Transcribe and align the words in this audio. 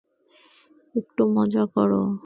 একটু 0.95 1.21
মজা 1.35 1.63
করো। 1.75 2.01